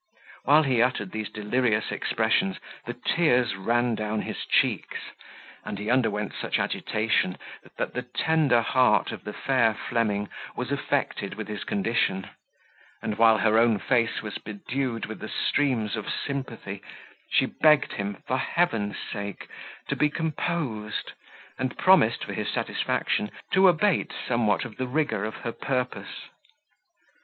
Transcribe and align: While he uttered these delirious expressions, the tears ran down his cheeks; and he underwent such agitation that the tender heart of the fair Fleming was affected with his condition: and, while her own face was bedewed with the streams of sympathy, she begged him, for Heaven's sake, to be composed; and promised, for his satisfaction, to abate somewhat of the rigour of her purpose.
While 0.45 0.63
he 0.63 0.81
uttered 0.81 1.11
these 1.11 1.29
delirious 1.29 1.91
expressions, 1.91 2.57
the 2.87 2.95
tears 2.95 3.55
ran 3.55 3.93
down 3.93 4.23
his 4.23 4.47
cheeks; 4.47 4.97
and 5.63 5.77
he 5.77 5.91
underwent 5.91 6.33
such 6.33 6.57
agitation 6.57 7.37
that 7.77 7.93
the 7.93 8.01
tender 8.01 8.61
heart 8.63 9.11
of 9.11 9.25
the 9.25 9.33
fair 9.33 9.75
Fleming 9.75 10.27
was 10.55 10.71
affected 10.71 11.35
with 11.35 11.47
his 11.47 11.63
condition: 11.63 12.25
and, 13.03 13.19
while 13.19 13.37
her 13.37 13.59
own 13.59 13.77
face 13.77 14.23
was 14.23 14.39
bedewed 14.39 15.05
with 15.05 15.19
the 15.19 15.29
streams 15.29 15.95
of 15.95 16.09
sympathy, 16.09 16.81
she 17.29 17.45
begged 17.45 17.91
him, 17.93 18.23
for 18.25 18.39
Heaven's 18.39 18.95
sake, 18.97 19.47
to 19.87 19.95
be 19.95 20.09
composed; 20.09 21.11
and 21.59 21.77
promised, 21.77 22.23
for 22.25 22.33
his 22.33 22.47
satisfaction, 22.49 23.29
to 23.51 23.67
abate 23.67 24.11
somewhat 24.27 24.65
of 24.65 24.77
the 24.77 24.87
rigour 24.87 25.25
of 25.25 25.35
her 25.43 25.51
purpose. 25.51 26.23